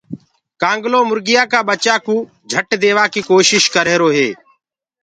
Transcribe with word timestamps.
ڪآنگلآ 0.61 0.99
مُريآ 1.09 1.43
ڪآ 1.51 1.59
ٻچآ 1.67 1.95
ڪوُ 2.05 2.15
جھٽ 2.51 2.69
ديوآ 2.81 3.03
ڪي 3.13 3.21
ڪوشش 3.29 3.63
ڪر 3.73 3.85
رهيرو 3.89 4.09
هي۔ 4.17 4.27